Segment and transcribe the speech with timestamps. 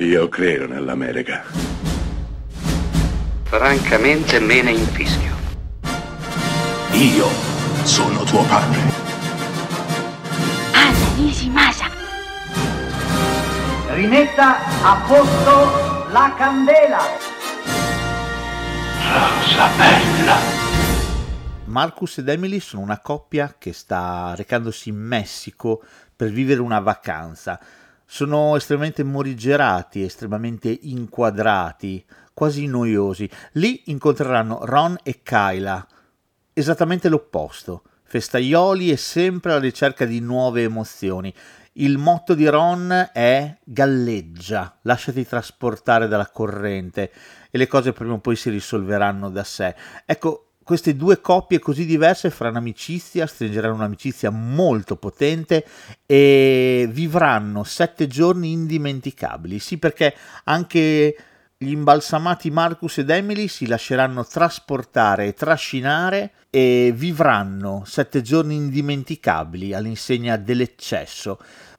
[0.00, 1.42] Io credo nell'America.
[3.42, 5.34] Francamente me ne infischio.
[6.92, 7.26] Io
[7.82, 8.78] sono tuo padre.
[10.72, 11.86] Anna Nishimasa.
[13.88, 17.00] Rimetta a posto la candela.
[19.02, 20.36] Rosa bella.
[21.64, 25.82] Marcus ed Emily sono una coppia che sta recandosi in Messico
[26.14, 27.58] per vivere una vacanza.
[28.10, 33.28] Sono estremamente morigerati, estremamente inquadrati, quasi noiosi.
[33.52, 35.86] Lì incontreranno Ron e Kyla,
[36.54, 41.32] esattamente l'opposto, festaioli e sempre alla ricerca di nuove emozioni.
[41.74, 47.12] Il motto di Ron è galleggia, lasciati trasportare dalla corrente
[47.50, 49.76] e le cose prima o poi si risolveranno da sé.
[50.06, 55.64] Ecco, queste due coppie così diverse faranno amicizia, stringeranno un'amicizia molto potente
[56.04, 59.60] e vivranno sette giorni indimenticabili.
[59.60, 60.14] Sì, perché
[60.44, 61.16] anche
[61.56, 69.72] gli imbalsamati Marcus ed Emily si lasceranno trasportare e trascinare e vivranno sette giorni indimenticabili
[69.72, 71.38] all'insegna dell'eccesso.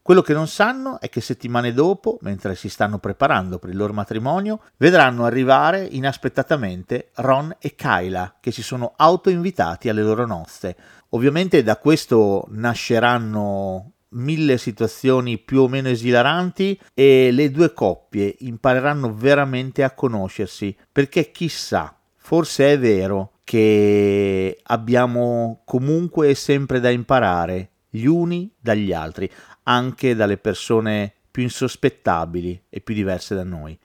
[0.09, 3.93] Quello che non sanno è che settimane dopo, mentre si stanno preparando per il loro
[3.93, 10.75] matrimonio, vedranno arrivare inaspettatamente Ron e Kyla, che si sono autoinvitati alle loro nozze.
[11.09, 19.13] Ovviamente da questo nasceranno mille situazioni più o meno esilaranti e le due coppie impareranno
[19.13, 28.05] veramente a conoscersi, perché chissà, forse è vero che abbiamo comunque sempre da imparare gli
[28.05, 29.29] uni dagli altri,
[29.70, 33.78] anche dalle persone più insospettabili e più diverse da noi.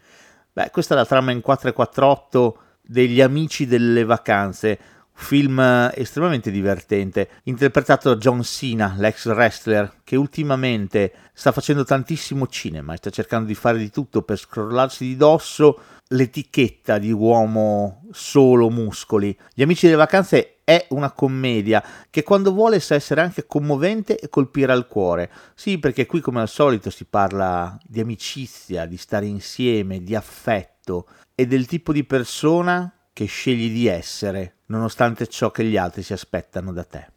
[0.52, 4.78] Beh, questa è la trama in 448 degli amici delle vacanze,
[5.12, 5.60] film
[5.94, 12.96] estremamente divertente, interpretato da John Cena, l'ex wrestler, che ultimamente sta facendo tantissimo cinema e
[12.96, 19.36] sta cercando di fare di tutto per scrollarsi di dosso l'etichetta di uomo solo muscoli.
[19.52, 24.28] Gli amici delle vacanze è una commedia che quando vuole sa essere anche commovente e
[24.28, 25.30] colpire al cuore.
[25.54, 31.06] Sì, perché qui come al solito si parla di amicizia, di stare insieme, di affetto
[31.34, 36.12] e del tipo di persona che scegli di essere, nonostante ciò che gli altri si
[36.12, 37.13] aspettano da te.